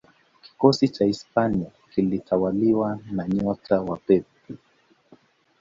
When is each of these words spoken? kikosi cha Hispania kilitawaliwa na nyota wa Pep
kikosi 0.49 0.87
cha 0.89 1.05
Hispania 1.05 1.69
kilitawaliwa 1.95 2.99
na 3.11 3.27
nyota 3.27 3.81
wa 3.81 3.97
Pep 3.97 4.25